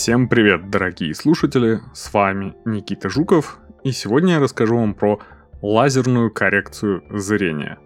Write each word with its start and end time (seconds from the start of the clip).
Всем 0.00 0.28
привет, 0.28 0.70
дорогие 0.70 1.12
слушатели, 1.12 1.80
с 1.92 2.14
вами 2.14 2.54
Никита 2.64 3.08
Жуков, 3.08 3.58
и 3.82 3.90
сегодня 3.90 4.34
я 4.34 4.38
расскажу 4.38 4.76
вам 4.76 4.94
про 4.94 5.18
лазерную 5.60 6.30
коррекцию 6.30 7.02
зрения. 7.10 7.78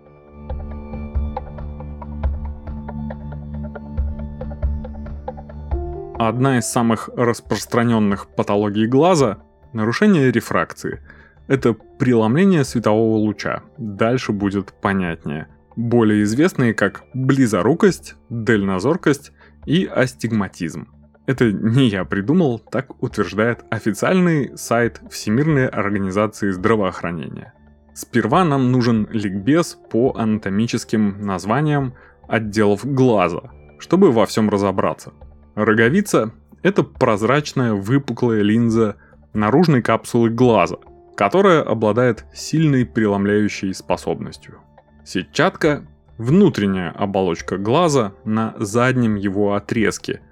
Одна 6.19 6.59
из 6.59 6.67
самых 6.67 7.09
распространенных 7.17 8.27
патологий 8.37 8.87
глаза– 8.87 9.39
нарушение 9.73 10.31
рефракции. 10.31 11.01
Это 11.49 11.73
преломление 11.73 12.65
светового 12.65 13.17
луча, 13.17 13.63
дальше 13.79 14.33
будет 14.33 14.75
понятнее. 14.83 15.49
Более 15.77 16.25
известные 16.25 16.75
как 16.75 17.05
близорукость, 17.14 18.17
дальнозоркость 18.29 19.33
и 19.64 19.86
астигматизм– 19.86 20.89
это 21.26 21.53
не 21.53 21.86
я 21.86 22.04
придумал, 22.04 22.58
так 22.58 23.00
утверждает 23.03 23.64
официальный 23.71 24.57
сайт 24.57 25.00
Всемирной 25.11 25.68
организации 25.68 26.50
здравоохранения. 26.50 27.53
Сперва 27.94 28.44
нам 28.44 28.72
нужен 28.72 29.07
ликбез 29.11 29.79
по 29.90 30.14
анатомическим 30.16 31.25
названиям 31.25 31.94
отделов 32.27 32.84
глаза, 32.84 33.53
чтобы 33.78 34.11
во 34.11 34.27
всем 34.27 34.50
разобраться. 34.50 35.12
Роговица– 35.55 36.33
это 36.62 36.83
прозрачная 36.83 37.75
выпуклая 37.75 38.42
линза 38.42 38.97
наружной 39.33 39.83
капсулы 39.83 40.30
глаза, 40.30 40.78
которая 41.14 41.62
обладает 41.62 42.25
сильной 42.34 42.84
преломляющей 42.84 43.75
способностью. 43.75 44.58
Сетчатка– 45.05 45.86
внутренняя 46.19 46.91
оболочка 46.91 47.58
глаза 47.58 48.14
на 48.25 48.54
заднем 48.58 49.14
его 49.14 49.54
отрезке– 49.54 50.20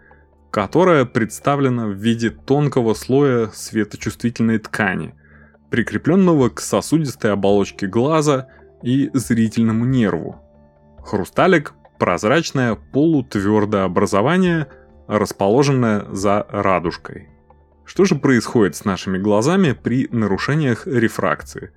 которая 0.51 1.05
представлена 1.05 1.87
в 1.87 1.93
виде 1.93 2.31
тонкого 2.31 2.95
слоя 2.95 3.51
светочувствительной 3.55 4.59
ткани, 4.59 5.15
прикрепленного 5.71 6.49
к 6.49 6.61
сосудистой 6.61 7.33
оболочке 7.33 7.87
глаза 7.87 8.49
и 8.83 9.11
зрительному 9.15 9.85
нерву. 9.85 10.41
Хрусталик– 11.05 11.75
прозрачное 11.99 12.75
полутвердое 12.75 13.85
образование, 13.85 14.67
расположенное 15.07 16.07
за 16.11 16.47
радужкой. 16.49 17.29
Что 17.85 18.05
же 18.05 18.17
происходит 18.17 18.77
с 18.77 18.85
нашими 18.85 19.19
глазами 19.19 19.73
при 19.73 20.09
нарушениях 20.11 20.87
рефракции? 20.87 21.73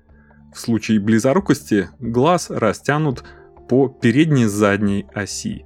В 0.52 0.58
случае 0.58 1.00
близорукости 1.00 1.88
глаз 1.98 2.50
растянут 2.50 3.24
по 3.68 3.88
передней-задней 3.88 5.06
оси, 5.14 5.64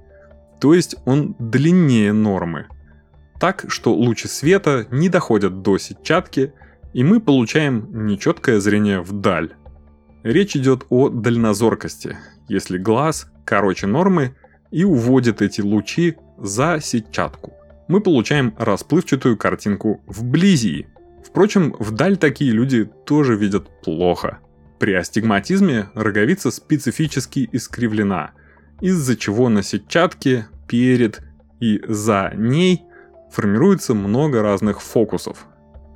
то 0.59 0.73
есть 0.73 0.95
он 1.05 1.35
длиннее 1.39 2.13
нормы– 2.13 2.67
так, 3.39 3.65
что 3.69 3.93
лучи 3.93 4.27
света 4.27 4.85
не 4.91 5.09
доходят 5.09 5.61
до 5.61 5.77
сетчатки, 5.77 6.53
и 6.93 7.03
мы 7.03 7.19
получаем 7.19 8.05
нечеткое 8.05 8.59
зрение 8.59 9.01
вдаль. 9.01 9.53
Речь 10.23 10.55
идет 10.55 10.85
о 10.89 11.09
дальнозоркости, 11.09 12.17
если 12.47 12.77
глаз 12.77 13.31
короче 13.45 13.87
нормы 13.87 14.35
и 14.71 14.83
уводит 14.83 15.41
эти 15.41 15.61
лучи 15.61 16.17
за 16.37 16.79
сетчатку. 16.81 17.53
Мы 17.87 18.01
получаем 18.01 18.53
расплывчатую 18.57 19.37
картинку 19.37 20.03
вблизи. 20.05 20.87
Впрочем, 21.25 21.75
вдаль 21.79 22.17
такие 22.17 22.51
люди 22.51 22.89
тоже 23.05 23.35
видят 23.35 23.67
плохо. 23.81 24.39
При 24.79 24.93
астигматизме 24.93 25.89
роговица 25.93 26.51
специфически 26.51 27.49
искривлена, 27.51 28.31
из-за 28.81 29.15
чего 29.15 29.49
на 29.49 29.63
сетчатке, 29.63 30.47
перед 30.67 31.21
и 31.59 31.81
за 31.87 32.31
ней 32.35 32.83
формируется 33.31 33.93
много 33.93 34.41
разных 34.41 34.81
фокусов. 34.81 35.45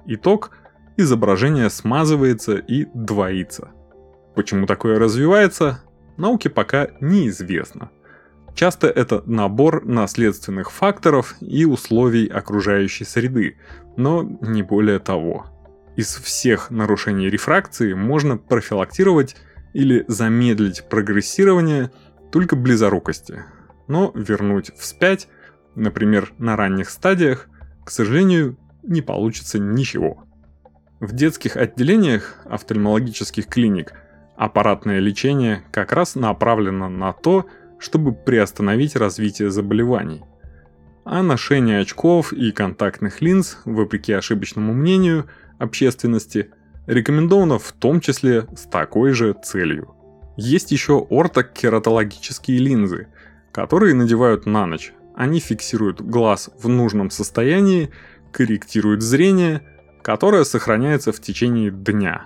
Итог– 0.05 0.51
изображение 0.97 1.69
смазывается 1.69 2.55
и 2.55 2.85
двоится. 2.93 3.71
Почему 4.35 4.65
такое 4.65 4.99
развивается, 4.99 5.81
науке 6.17 6.49
пока 6.49 6.89
неизвестно. 7.01 7.91
Часто 8.55 8.87
это 8.87 9.23
набор 9.25 9.83
наследственных 9.85 10.71
факторов 10.71 11.35
и 11.41 11.65
условий 11.65 12.27
окружающей 12.27 13.03
среды, 13.03 13.57
но 13.97 14.23
не 14.41 14.61
более 14.61 14.99
того. 14.99 15.47
Из 15.95 16.15
всех 16.15 16.69
нарушений 16.69 17.29
рефракции 17.29 17.93
можно 17.93 18.37
профилактировать 18.37 19.35
или 19.73 20.05
замедлить 20.07 20.87
прогрессирование 20.87 21.91
только 22.31 22.55
близорукости, 22.55 23.43
но 23.87 24.11
вернуть 24.13 24.71
вспять– 24.75 25.27
например, 25.75 26.33
на 26.37 26.55
ранних 26.55 26.89
стадиях, 26.89 27.47
к 27.83 27.91
сожалению, 27.91 28.57
не 28.83 29.01
получится 29.01 29.59
ничего. 29.59 30.23
В 30.99 31.13
детских 31.13 31.57
отделениях 31.57 32.37
офтальмологических 32.45 33.47
клиник 33.47 33.93
аппаратное 34.37 34.99
лечение 34.99 35.63
как 35.71 35.91
раз 35.91 36.15
направлено 36.15 36.89
на 36.89 37.13
то, 37.13 37.47
чтобы 37.79 38.13
приостановить 38.13 38.95
развитие 38.95 39.51
заболеваний. 39.51 40.23
А 41.05 41.21
ношение 41.21 41.81
очков 41.81 42.31
и 42.31 42.51
контактных 42.51 43.21
линз, 43.21 43.57
вопреки 43.65 44.13
ошибочному 44.13 44.73
мнению 44.73 45.27
общественности, 45.59 46.51
рекомендовано 46.87 47.59
в 47.59 47.71
том 47.73 47.99
числе 47.99 48.47
с 48.55 48.61
такой 48.61 49.11
же 49.11 49.35
целью. 49.43 49.95
Есть 50.37 50.71
еще 50.71 51.05
ортокератологические 51.09 52.59
линзы, 52.59 53.07
которые 53.51 53.93
надевают 53.93 54.45
на 54.45 54.65
ночь, 54.65 54.93
они 55.15 55.39
фиксируют 55.39 56.01
глаз 56.01 56.49
в 56.57 56.67
нужном 56.67 57.09
состоянии, 57.09 57.91
корректируют 58.31 59.01
зрение, 59.01 59.61
которое 60.01 60.43
сохраняется 60.43 61.11
в 61.11 61.21
течение 61.21 61.71
дня. 61.71 62.25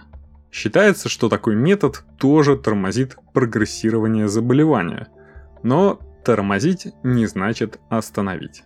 Считается, 0.51 1.09
что 1.09 1.29
такой 1.29 1.55
метод 1.55 2.03
тоже 2.17 2.57
тормозит 2.57 3.17
прогрессирование 3.33 4.27
заболевания. 4.27 5.07
Но 5.63 5.99
тормозить 6.23 6.87
не 7.03 7.25
значит 7.25 7.79
остановить. 7.89 8.63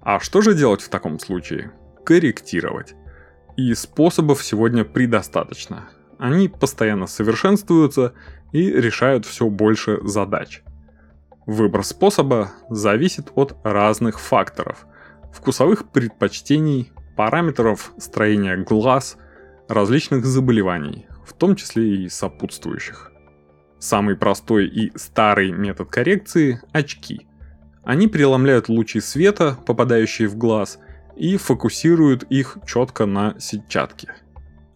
А 0.00 0.18
что 0.18 0.40
же 0.40 0.54
делать 0.54 0.82
в 0.82 0.88
таком 0.88 1.18
случае? 1.20 1.72
Корректировать. 2.04 2.94
И 3.56 3.72
способов 3.74 4.42
сегодня 4.42 4.84
предостаточно. 4.84 5.88
Они 6.18 6.48
постоянно 6.48 7.06
совершенствуются 7.06 8.12
и 8.50 8.70
решают 8.70 9.24
все 9.24 9.48
больше 9.48 10.00
задач– 10.02 10.62
Выбор 11.46 11.84
способа 11.84 12.52
зависит 12.70 13.32
от 13.34 13.56
разных 13.64 14.20
факторов. 14.20 14.86
Вкусовых 15.32 15.88
предпочтений, 15.88 16.92
параметров 17.16 17.92
строения 17.98 18.56
глаз, 18.56 19.16
различных 19.68 20.24
заболеваний, 20.24 21.06
в 21.26 21.32
том 21.32 21.56
числе 21.56 22.04
и 22.04 22.08
сопутствующих. 22.08 23.10
Самый 23.80 24.16
простой 24.16 24.68
и 24.68 24.96
старый 24.96 25.50
метод 25.50 25.90
коррекции– 25.90 26.60
очки. 26.72 27.26
Они 27.82 28.06
преломляют 28.06 28.68
лучи 28.68 29.00
света, 29.00 29.58
попадающие 29.66 30.28
в 30.28 30.36
глаз, 30.36 30.78
и 31.16 31.36
фокусируют 31.36 32.22
их 32.24 32.58
четко 32.64 33.06
на 33.06 33.34
сетчатке. 33.40 34.14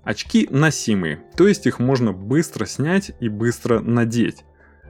Очки 0.03 0.49
носимые, 0.51 1.23
то 1.37 1.47
есть 1.47 1.67
их 1.67 1.79
можно 1.79 2.13
быстро 2.13 2.67
снять 2.67 3.13
и 3.21 3.29
быстро 3.29 3.79
надеть. 3.79 4.45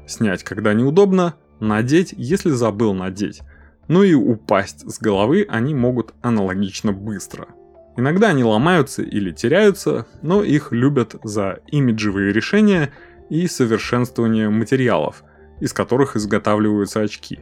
Снять, 0.06 0.44
когда 0.44 0.72
неудобно, 0.72 1.34
надеть, 1.60 2.14
если 2.16 2.50
забыл 2.50 2.94
надеть. 2.94 3.42
Ну 3.88 4.02
и 4.02 4.14
упасть 4.14 4.90
с 4.90 4.98
головы 4.98 5.46
они 5.48 5.74
могут 5.74 6.14
аналогично 6.22 6.92
быстро. 6.92 7.48
Иногда 7.96 8.28
они 8.28 8.44
ломаются 8.44 9.02
или 9.02 9.30
теряются, 9.30 10.06
но 10.22 10.42
их 10.42 10.72
любят 10.72 11.16
за 11.22 11.60
имиджевые 11.68 12.32
решения 12.32 12.92
и 13.30 13.46
совершенствование 13.46 14.50
материалов, 14.50 15.24
из 15.60 15.72
которых 15.72 16.16
изготавливаются 16.16 17.00
очки, 17.00 17.40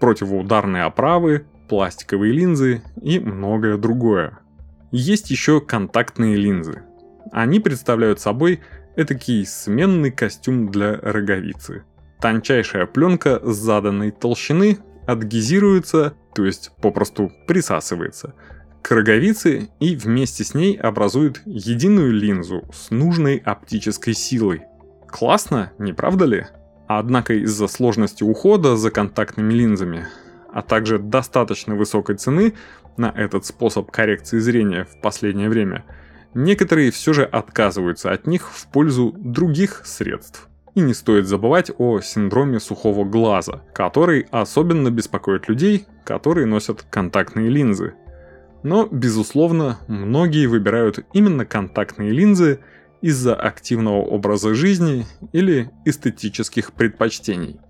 противоударные 0.00 0.84
оправы, 0.84 1.46
пластиковые 1.68 2.32
линзы 2.32 2.82
и 3.00 3.20
многое 3.20 3.76
другое. 3.76 4.38
Есть 4.90 5.30
еще 5.30 5.60
контактные 5.60 6.36
линзы. 6.36 6.82
Они 7.30 7.60
представляют 7.60 8.18
собой 8.18 8.60
этакий 8.96 9.46
сменный 9.46 10.10
костюм 10.10 10.70
для 10.70 10.96
роговицы– 10.96 11.84
Тончайшая 12.22 12.86
пленка 12.86 13.40
заданной 13.42 14.12
толщины 14.12 14.78
адгезируется, 15.08 16.14
то 16.36 16.44
есть 16.44 16.70
попросту 16.80 17.32
присасывается, 17.48 18.34
к 18.80 18.92
роговице 18.92 19.70
и 19.80 19.96
вместе 19.96 20.44
с 20.44 20.54
ней 20.54 20.76
образует 20.76 21.42
единую 21.46 22.12
линзу 22.12 22.62
с 22.72 22.90
нужной 22.90 23.38
оптической 23.38 24.14
силой. 24.14 24.62
Классно, 25.08 25.72
не 25.78 25.92
правда 25.92 26.26
ли? 26.26 26.46
Однако 26.86 27.34
из-за 27.34 27.66
сложности 27.66 28.22
ухода 28.22 28.76
за 28.76 28.92
контактными 28.92 29.52
линзами, 29.52 30.06
а 30.52 30.62
также 30.62 31.00
достаточно 31.00 31.74
высокой 31.74 32.14
цены 32.14 32.54
на 32.96 33.06
этот 33.06 33.46
способ 33.46 33.90
коррекции 33.90 34.38
зрения 34.38 34.84
в 34.84 35.00
последнее 35.00 35.48
время, 35.48 35.84
некоторые 36.34 36.92
все 36.92 37.12
же 37.12 37.24
отказываются 37.24 38.12
от 38.12 38.28
них 38.28 38.48
в 38.48 38.68
пользу 38.68 39.12
других 39.18 39.82
средств. 39.84 40.48
И 40.74 40.80
не 40.80 40.94
стоит 40.94 41.26
забывать 41.26 41.70
о 41.76 42.00
синдроме 42.00 42.58
сухого 42.58 43.04
глаза, 43.04 43.62
который 43.74 44.26
особенно 44.30 44.90
беспокоит 44.90 45.48
людей, 45.48 45.86
которые 46.04 46.46
носят 46.46 46.82
контактные 46.88 47.50
линзы. 47.50 47.94
Но, 48.62 48.88
безусловно, 48.90 49.78
многие 49.86 50.46
выбирают 50.46 51.00
именно 51.12 51.44
контактные 51.44 52.10
линзы 52.10 52.60
из-за 53.02 53.34
активного 53.34 54.02
образа 54.02 54.54
жизни 54.54 55.04
или 55.32 55.70
эстетических 55.84 56.72
предпочтений. 56.72 57.60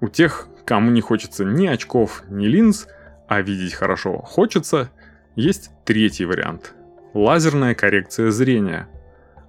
У 0.00 0.08
тех, 0.08 0.48
кому 0.64 0.90
не 0.90 1.00
хочется 1.00 1.44
ни 1.44 1.66
очков, 1.66 2.22
ни 2.28 2.46
линз, 2.46 2.86
а 3.28 3.40
видеть 3.40 3.72
хорошо 3.74 4.18
хочется, 4.18 4.90
есть 5.34 5.70
третий 5.84 6.26
вариант– 6.26 6.74
лазерная 7.14 7.74
коррекция 7.74 8.30
зрения. 8.30 8.88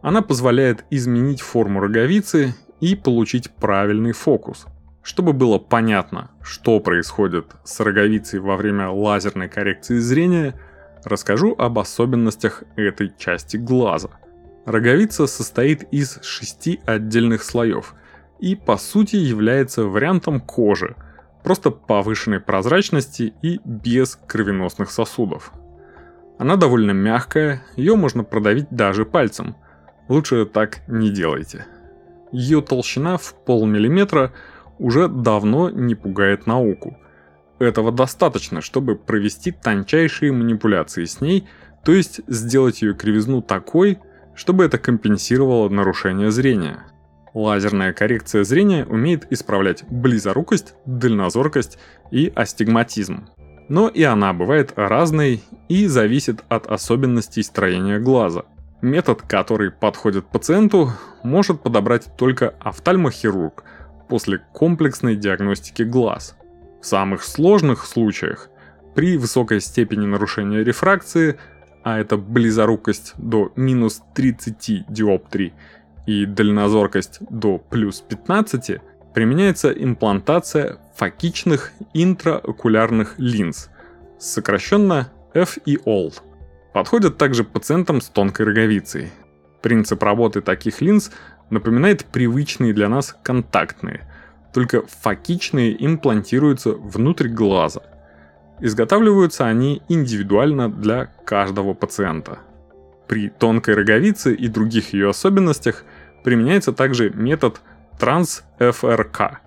Она 0.02 0.22
позволяет 0.22 0.86
изменить 0.90 1.42
форму 1.42 1.80
роговицы 1.82 2.56
и 2.80 2.96
получить 2.96 3.52
правильный 3.52 4.12
фокус. 4.12 4.66
Чтобы 5.04 5.34
было 5.34 5.58
понятно, 5.58 6.32
что 6.42 6.80
происходит 6.80 7.46
с 7.64 7.80
роговицей 7.80 8.40
во 8.40 8.58
время 8.58 8.90
лазерной 8.90 9.48
коррекции 9.48 10.00
зрения, 10.00 10.54
расскажу 11.06 11.56
об 11.58 11.80
особенностях 11.80 12.64
этой 12.76 13.14
части 13.18 13.58
глаза. 13.58 14.10
Роговица 14.66 15.28
состоит 15.28 15.84
из 15.94 16.20
шести 16.24 16.82
отдельных 16.86 17.44
слоев 17.44 17.96
и 18.40 18.56
по 18.56 18.76
сути 18.76 19.16
является 19.16 19.84
вариантом 19.84 20.42
кожи, 20.42 20.96
просто 21.42 21.72
повышенной 21.72 22.42
прозрачности 22.42 23.34
и 23.42 23.62
без 23.64 24.18
кровеносных 24.28 24.92
сосудов. 24.92 25.54
Она 26.38 26.58
довольно 26.58 26.92
мягкая, 26.92 27.64
ее 27.78 27.96
можно 27.96 28.26
продавить 28.26 28.68
даже 28.70 29.06
пальцем. 29.06 29.56
Лучше 30.10 30.46
так 30.46 30.82
не 30.90 31.10
делайте. 31.10 31.66
Ее 32.32 32.62
толщина 32.62 33.18
в 33.18 33.34
полмиллиметра 33.46 34.34
уже 34.80 35.08
давно 35.08 35.70
не 35.70 35.96
пугает 35.96 36.46
науку. 36.48 36.98
Этого 37.60 37.92
достаточно, 37.92 38.62
чтобы 38.62 38.96
провести 38.96 39.52
тончайшие 39.52 40.32
манипуляции 40.32 41.06
с 41.06 41.22
ней, 41.22 41.48
то 41.84 41.92
есть 41.92 42.22
сделать 42.28 42.82
ее 42.82 42.94
кривизну 42.94 43.42
такой, 43.42 44.00
чтобы 44.36 44.66
это 44.66 44.78
компенсировало 44.78 45.70
нарушение 45.70 46.32
зрения. 46.32 46.84
Лазерная 47.34 47.94
коррекция 47.94 48.44
зрения 48.44 48.86
умеет 48.86 49.32
исправлять 49.32 49.84
близорукость, 49.90 50.76
дальнозоркость 50.86 51.80
и 52.12 52.32
астигматизм. 52.36 53.30
Но 53.70 53.90
и 53.90 54.04
она 54.04 54.34
бывает 54.34 54.74
разной 54.76 55.44
и 55.68 55.88
зависит 55.88 56.44
от 56.50 56.68
особенностей 56.68 57.44
строения 57.44 58.00
глаза. 58.00 58.46
Метод, 58.82 59.24
который 59.24 59.72
подходит 59.72 60.28
пациенту, 60.28 60.92
может 61.24 61.62
подобрать 61.62 62.16
только 62.16 62.54
офтальмохирург 62.60 63.64
после 64.08 64.40
комплексной 64.54 65.16
диагностики 65.16 65.82
глаз. 65.82 66.38
В 66.82 66.86
самых 66.86 67.24
сложных 67.24 67.86
случаях, 67.86 68.50
при 68.94 69.18
высокой 69.18 69.62
степени 69.62 70.06
нарушения 70.06 70.64
рефракции, 70.64 71.40
а 71.84 71.98
это 71.98 72.18
близорукость 72.18 73.14
до 73.18 73.52
минус 73.56 74.04
30 74.14 74.86
диоптрий 74.88 75.54
и 76.06 76.26
дальнозоркость 76.26 77.18
до 77.32 77.58
плюс 77.58 78.02
15, 78.02 78.80
применяется 79.14 79.72
имплантация 79.72 80.78
фокичных 80.96 81.72
интраокулярных 81.96 83.16
линз, 83.18 83.70
сокращенно 84.20 85.12
FEOL. 85.34 86.14
Подходят 86.78 87.18
также 87.18 87.44
пациентам 87.44 88.02
с 88.02 88.06
тонкой 88.08 88.46
роговицей. 88.46 89.12
Принцип 89.64 90.04
работы 90.04 90.42
таких 90.42 90.80
линз 90.80 91.10
напоминает 91.50 92.06
привычные 92.06 92.72
для 92.72 92.88
нас 92.88 93.18
контактные, 93.24 94.08
только 94.54 94.84
фокичные 94.86 95.76
имплантируются 95.84 96.74
внутрь 96.74 97.30
глаза. 97.30 97.82
Изготавливаются 98.60 99.48
они 99.48 99.82
индивидуально 99.90 100.70
для 100.70 101.06
каждого 101.26 101.74
пациента. 101.74 102.38
При 103.08 103.30
тонкой 103.30 103.74
роговице 103.74 104.36
и 104.36 104.48
других 104.48 104.94
ее 104.94 105.10
особенностях 105.10 105.84
применяется 106.24 106.74
также 106.74 107.10
метод 107.10 107.60
Trans-FRK. 108.00 109.38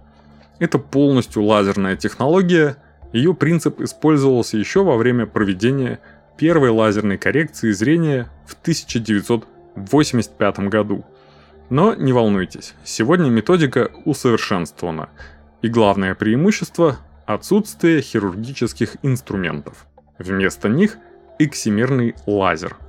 Это 0.59 0.79
полностью 0.81 1.45
лазерная 1.45 1.95
технология, 1.95 2.77
ее 3.13 3.35
принцип 3.35 3.81
использовался 3.81 4.57
еще 4.57 4.83
во 4.83 4.97
время 4.97 5.27
проведения 5.27 6.01
первой 6.41 6.71
лазерной 6.71 7.19
коррекции 7.19 7.71
зрения 7.71 8.29
в 8.47 8.55
1985 8.55 10.59
году. 10.71 11.05
Но 11.69 11.95
не 11.95 12.15
волнуйтесь, 12.15 12.73
сегодня 12.83 13.29
методика 13.29 13.91
усовершенствована, 14.07 15.11
и 15.61 15.69
главное 15.69 16.15
преимущество– 16.15 16.97
отсутствие 17.27 18.01
хирургических 18.01 18.97
инструментов. 19.03 19.87
Вместо 20.19 20.71
них– 20.71 20.97
эксимерный 21.39 22.15
лазер– 22.27 22.79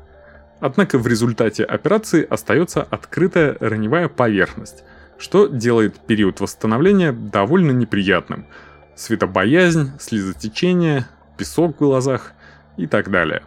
Однако 0.61 0.97
в 0.99 1.07
результате 1.07 1.63
операции 1.63 2.23
остается 2.23 2.83
открытая 2.83 3.57
раневая 3.59 4.07
поверхность, 4.07 4.83
что 5.17 5.47
делает 5.47 5.99
период 6.05 6.39
восстановления 6.39 7.11
довольно 7.11 7.71
неприятным. 7.71 8.45
Светобоязнь, 8.95 9.89
слезотечение, 9.99 11.07
песок 11.35 11.75
в 11.75 11.79
глазах 11.79 12.33
и 12.77 12.87
так 12.87 13.09
далее. 13.11 13.43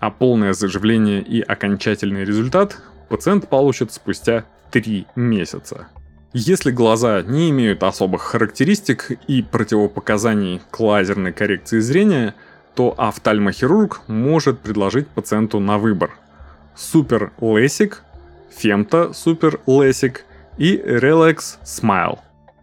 А 0.00 0.10
полное 0.10 0.52
заживление 0.52 1.22
и 1.22 1.40
окончательный 1.40 2.24
результат 2.24 2.78
пациент 3.08 3.48
получит 3.48 3.92
спустя 3.92 4.44
3 4.70 5.06
месяца. 5.16 5.88
Если 6.32 6.72
глаза 6.72 7.22
не 7.22 7.50
имеют 7.50 7.82
особых 7.82 8.22
характеристик 8.22 9.12
и 9.28 9.40
противопоказаний 9.40 10.60
к 10.70 10.80
лазерной 10.80 11.32
коррекции 11.32 11.78
зрения, 11.78 12.34
то 12.74 12.92
офтальмохирург 12.98 14.02
может 14.08 14.58
предложить 14.58 15.06
пациенту 15.08 15.60
на 15.60 15.78
выбор– 15.78 16.10
Супер 16.76 17.32
Лесик, 17.40 18.02
Фемта 18.50 19.12
Супер 19.12 19.60
Лесик 19.66 20.24
и 20.58 20.76
Relax 20.76 21.58
Smile. 21.64 22.18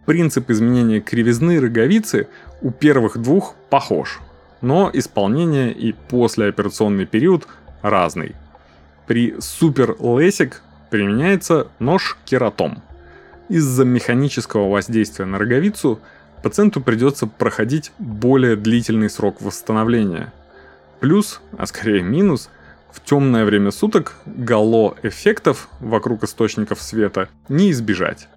Принцип 0.06 0.50
изменения 0.50 1.00
кривизны 1.00 1.62
роговицы 1.62 2.28
у 2.62 2.72
первых 2.72 3.18
двух 3.18 3.56
похож, 3.70 4.20
но 4.62 4.90
исполнение 4.94 5.72
и 5.72 5.94
послеоперационный 5.94 7.06
период 7.06 7.48
разный. 7.82 8.36
При 9.08 9.36
Супер 9.40 9.96
Лесик 10.00 10.62
применяется 10.90 11.68
нож 11.80 12.18
кератом. 12.26 12.82
Из-за 13.50 13.84
механического 13.84 14.70
воздействия 14.70 15.26
на 15.26 15.38
роговицу 15.38 16.00
пациенту 16.44 16.82
придется 16.82 17.28
проходить 17.28 17.92
более 18.00 18.56
длительный 18.56 19.10
срок 19.10 19.42
восстановления. 19.42 20.32
Плюс, 21.00 21.42
а 21.58 21.66
скорее 21.66 22.02
минус– 22.02 22.50
в 22.92 23.00
темное 23.06 23.46
время 23.46 23.72
суток 23.72 24.16
гало 24.26 24.96
эффектов 25.02 25.70
вокруг 25.80 26.24
источников 26.24 26.82
света 26.82 27.30
не 27.48 27.72
избежать. 27.72 28.28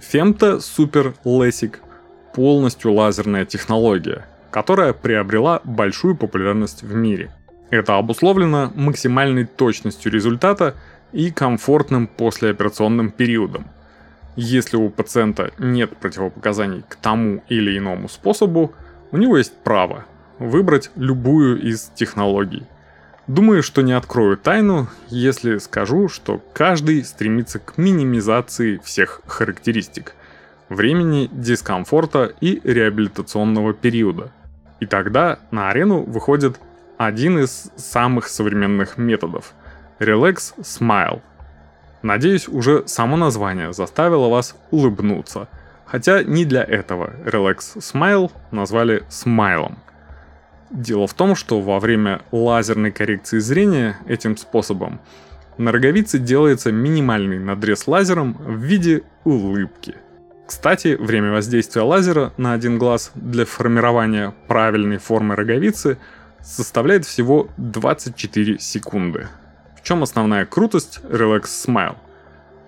Фемта 0.00 0.58
Супер 0.58 1.14
Лесик– 1.24 1.80
полностью 2.34 2.92
лазерная 2.92 3.44
технология, 3.46 4.26
которая 4.52 4.92
приобрела 4.92 5.60
большую 5.64 6.14
популярность 6.14 6.82
в 6.82 6.94
мире. 6.94 7.32
Это 7.70 7.96
обусловлено 7.96 8.70
максимальной 8.74 9.46
точностью 9.46 10.12
результата 10.12 10.76
и 11.10 11.30
комфортным 11.30 12.06
послеоперационным 12.06 13.10
периодом. 13.10 13.66
Если 14.36 14.76
у 14.76 14.90
пациента 14.90 15.52
нет 15.58 15.96
противопоказаний 15.96 16.84
к 16.86 16.96
тому 16.96 17.42
или 17.48 17.76
иному 17.76 18.08
способу, 18.08 18.72
у 19.10 19.16
него 19.16 19.38
есть 19.38 19.56
право 19.64 20.04
выбрать 20.38 20.90
любую 20.96 21.60
из 21.60 21.90
технологий. 21.94 22.64
Думаю, 23.26 23.62
что 23.62 23.82
не 23.82 23.92
открою 23.92 24.36
тайну, 24.36 24.88
если 25.08 25.58
скажу, 25.58 26.08
что 26.08 26.42
каждый 26.52 27.04
стремится 27.04 27.58
к 27.58 27.78
минимизации 27.78 28.80
всех 28.84 29.22
характеристик, 29.26 30.14
времени, 30.68 31.30
дискомфорта 31.32 32.32
и 32.40 32.60
реабилитационного 32.64 33.72
периода. 33.72 34.32
И 34.82 34.86
тогда 34.86 35.38
на 35.52 35.70
арену 35.70 36.02
выходит 36.02 36.58
один 36.98 37.38
из 37.38 37.70
самых 37.76 38.26
современных 38.26 38.98
методов– 38.98 39.54
Relax 40.00 40.56
Smile. 40.58 41.20
Надеюсь, 42.02 42.48
уже 42.48 42.82
само 42.88 43.16
название 43.16 43.72
заставило 43.72 44.28
вас 44.28 44.56
улыбнуться, 44.72 45.46
хотя 45.86 46.24
не 46.24 46.44
для 46.44 46.64
этого 46.64 47.12
Relax 47.24 47.76
Smile 47.76 48.32
назвали 48.50 49.04
смайлом– 49.08 49.78
Дело 50.72 51.06
в 51.06 51.14
том, 51.14 51.36
что 51.36 51.60
во 51.60 51.78
время 51.78 52.22
лазерной 52.32 52.90
коррекции 52.90 53.38
зрения 53.38 53.98
этим 54.08 54.36
способом 54.36 55.00
на 55.58 55.70
роговице 55.70 56.18
делается 56.18 56.72
минимальный 56.72 57.38
надрез 57.38 57.86
лазером 57.86 58.32
в 58.32 58.56
виде 58.56 59.02
улыбки. 59.22 59.94
Кстати, 60.46 60.96
время 60.98 61.32
воздействия 61.32 61.82
лазера 61.82 62.32
на 62.36 62.52
один 62.52 62.78
глаз 62.78 63.12
для 63.14 63.44
формирования 63.44 64.34
правильной 64.48 64.98
формы 64.98 65.34
роговицы 65.34 65.98
составляет 66.40 67.06
всего 67.06 67.48
24 67.56 68.58
секунды. 68.58 69.28
В 69.78 69.82
чем 69.82 70.02
основная 70.02 70.44
крутость 70.44 71.00
Relax 71.02 71.44
Smile? 71.44 71.96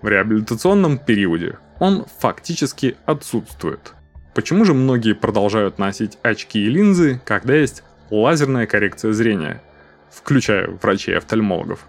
В 0.02 0.09
реабилитационном 0.09 0.99
периоде 0.99 1.59
он 1.78 2.07
фактически 2.19 2.97
отсутствует. 3.07 3.95
Почему 4.35 4.64
же 4.64 4.75
многие 4.75 5.14
продолжают 5.14 5.78
носить 5.78 6.19
очки 6.23 6.59
и 6.59 6.69
линзы, 6.69 7.21
когда 7.25 7.54
есть 7.54 7.83
лазерная 8.11 8.66
коррекция 8.66 9.12
зрения. 9.12 9.62
включая 10.11 10.69
врачей-офтальмологов. 10.69 11.81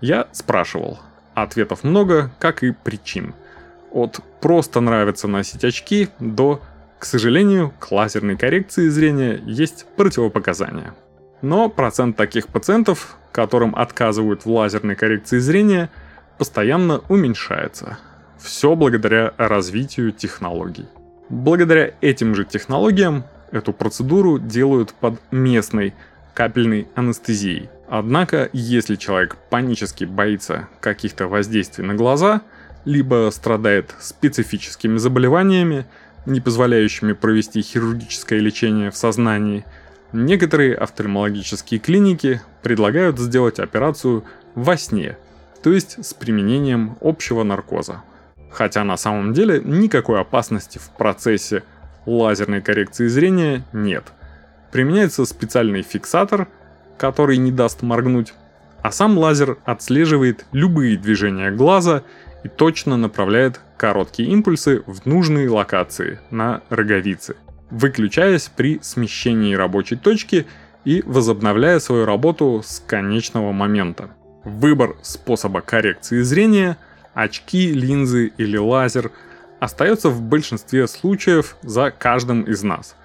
Я 0.00 0.28
спрашивал. 0.32 0.98
Ответов 1.34 1.84
много, 1.84 2.30
как 2.38 2.62
и 2.62 2.70
причин. 2.72 3.34
От 3.90 4.20
«просто 4.40 4.80
нравится 4.80 5.28
носить 5.28 5.64
очки» 5.64 6.08
до 6.18 6.60
«к 6.98 7.04
сожалению, 7.04 7.72
к 7.78 7.90
лазерной 7.90 8.36
коррекции 8.36 8.88
зрения 8.88 9.40
есть 9.44 9.86
противопоказания». 9.96 10.94
Но 11.42 11.68
процент 11.68 12.16
таких 12.16 12.48
пациентов, 12.48 13.16
которым 13.32 13.74
отказывают 13.74 14.44
в 14.44 14.50
лазерной 14.50 14.94
коррекции 14.94 15.38
зрения, 15.38 15.90
постоянно 16.38 17.00
уменьшается. 17.08 17.98
Все 18.38 18.74
благодаря 18.74 19.32
развитию 19.36 20.12
технологий. 20.12 20.86
Благодаря 21.28 21.94
этим 22.00 22.34
же 22.34 22.44
технологиям 22.44 23.24
эту 23.52 23.72
процедуру 23.72 24.38
делают 24.38 24.92
под 24.94 25.20
местной 25.30 25.94
капельной 26.34 26.88
анестезией. 26.94 27.68
Однако, 27.88 28.48
если 28.52 28.96
человек 28.96 29.36
панически 29.50 30.04
боится 30.04 30.68
каких-то 30.80 31.26
воздействий 31.26 31.84
на 31.84 31.94
глаза, 31.94 32.42
либо 32.84 33.30
страдает 33.32 33.94
специфическими 34.00 34.96
заболеваниями, 34.96 35.86
не 36.26 36.40
позволяющими 36.40 37.12
провести 37.12 37.62
хирургическое 37.62 38.38
лечение 38.38 38.90
в 38.90 38.96
сознании, 38.96 39.64
некоторые 40.12 40.74
офтальмологические 40.74 41.80
клиники 41.80 42.40
предлагают 42.62 43.18
сделать 43.18 43.58
операцию 43.58 44.24
во 44.54 44.76
сне, 44.76 45.16
то 45.62 45.72
есть 45.72 46.04
с 46.04 46.14
применением 46.14 46.96
общего 47.00 47.42
наркоза. 47.42 48.02
Хотя 48.50 48.82
на 48.84 48.96
самом 48.96 49.32
деле 49.32 49.60
никакой 49.64 50.20
опасности 50.20 50.78
в 50.78 50.90
процессе 50.96 51.62
лазерной 52.06 52.60
коррекции 52.60 53.06
зрения 53.06 53.64
нет. 53.72 54.04
Применяется 54.72 55.24
специальный 55.24 55.82
фиксатор, 55.82 56.48
который 56.98 57.36
не 57.36 57.52
даст 57.52 57.82
моргнуть, 57.82 58.34
а 58.82 58.90
сам 58.90 59.18
лазер 59.18 59.58
отслеживает 59.64 60.46
любые 60.52 60.96
движения 60.96 61.50
глаза 61.50 62.02
и 62.42 62.48
точно 62.48 62.96
направляет 62.96 63.60
короткие 63.76 64.30
импульсы 64.30 64.82
в 64.86 65.06
нужные 65.06 65.48
локации 65.48 66.20
на 66.30 66.62
роговице, 66.68 67.36
выключаясь 67.70 68.48
при 68.48 68.80
смещении 68.82 69.54
рабочей 69.54 69.96
точки 69.96 70.46
и 70.84 71.02
возобновляя 71.06 71.78
свою 71.78 72.04
работу 72.04 72.62
с 72.64 72.80
конечного 72.80 73.52
момента. 73.52 74.10
Выбор 74.44 74.96
способа 75.02 75.60
коррекции 75.60 76.22
зрения– 76.22 76.76
очки, 77.14 77.72
линзы 77.72 78.32
или 78.36 78.56
лазер 78.56 79.10
остается 79.58 80.08
в 80.08 80.22
большинстве 80.22 80.86
случаев 80.86 81.56
за 81.62 81.90
каждым 81.90 82.42
из 82.42 82.62
нас. 82.62 82.96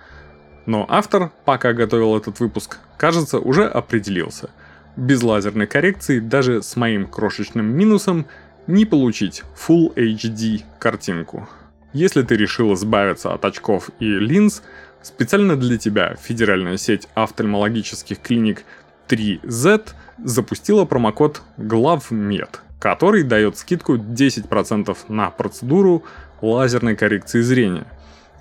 Но 0.65 0.85
автор, 0.89 1.31
пока 1.43 1.73
готовил 1.73 2.17
этот 2.17 2.39
выпуск, 2.39 2.79
кажется, 2.97 3.39
уже 3.39 3.67
определился. 3.67 4.49
Без 4.95 5.21
лазерной 5.21 5.67
коррекции 5.67 6.19
даже 6.19 6.63
с 6.63 6.75
моим 6.75 7.07
крошечным 7.07 7.65
минусом 7.65 8.25
не 8.67 8.85
получить 8.85 9.43
Full 9.67 9.95
HD 9.95 10.63
картинку. 10.79 11.47
Если 11.93 12.23
ты 12.23 12.35
решил 12.35 12.73
избавиться 12.73 13.33
от 13.33 13.45
очков 13.45 13.89
и 13.99 14.05
линз, 14.05 14.61
специально 15.01 15.55
для 15.55 15.77
тебя 15.77 16.15
федеральная 16.15 16.77
сеть 16.77 17.07
офтальмологических 17.15 18.19
клиник 18.19 18.63
3Z 19.07 19.91
запустила 20.23 20.85
промокод 20.85 21.41
GLAVMED– 21.57 22.49
который 22.85 23.23
дает 23.23 23.57
скидку 23.57 23.95
10% 23.95 24.95
на 25.07 25.31
процедуру 25.31 26.03
лазерной 26.41 26.95
коррекции 26.95 27.41
зрения. 27.41 27.87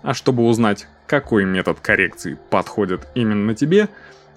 А 0.03 0.13
чтобы 0.13 0.45
узнать, 0.45 0.87
какой 1.07 1.47
метод 1.47 1.81
коррекции 1.81 2.37
подходит 2.51 3.09
именно 3.15 3.55
тебе, 3.55 3.89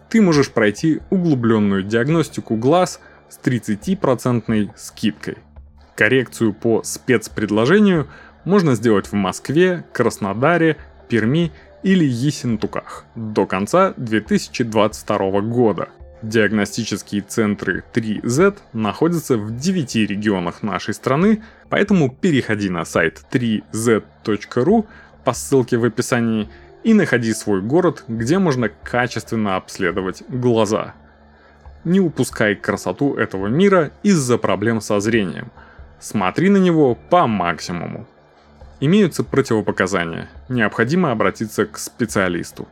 ты 0.10 0.22
можешь 0.22 0.50
пройти 0.50 1.02
углубленную 1.10 1.84
диагностику 1.84 2.56
глаз 2.56 3.02
с 3.28 3.38
30% 3.38 4.70
скидкой. 4.78 5.40
Коррекцию 5.98 6.54
по 6.54 6.84
спецпредложению 6.84 8.08
можно 8.46 8.76
сделать 8.76 9.08
в 9.08 9.14
Москве, 9.14 9.84
Краснодаре, 9.92 10.78
Перми 11.10 11.52
или 11.82 12.06
Ессентуках 12.06 13.06
до 13.16 13.48
конца 13.48 13.96
2022 13.98 15.42
года. 15.42 15.90
Диагностические 16.22 17.24
центры 17.24 17.84
3Z 17.94 18.58
находятся 18.74 19.38
в 19.38 19.58
9 19.58 19.96
регионах 19.96 20.62
нашей 20.62 20.94
страны, 20.94 21.44
поэтому 21.70 22.12
переходи 22.12 22.70
на 22.70 22.86
сайт 22.86 23.24
3z.ru 23.32 24.86
по 25.24 25.34
ссылке 25.34 25.78
в 25.78 25.84
описании 25.84 26.48
и 26.84 26.94
находи 26.94 27.34
свой 27.34 27.62
город, 27.62 28.04
где 28.08 28.38
можно 28.38 28.70
качественно 28.70 29.56
обследовать 29.56 30.24
глаза. 30.30 30.94
Не 31.84 32.00
упускай 32.00 32.56
красоту 32.56 33.16
этого 33.16 33.48
мира 33.48 33.92
из-за 34.04 34.38
проблем 34.38 34.80
со 34.80 35.00
зрением. 35.00 35.52
Смотри 36.00 36.50
на 36.50 36.58
него 36.58 36.96
по 36.96 37.28
максимуму. 37.28 38.06
Имеются 38.80 39.24
противопоказания. 39.24 40.30
Необходимо 40.50 41.12
обратиться 41.12 41.66
к 41.66 41.78
специалисту. 41.78 42.68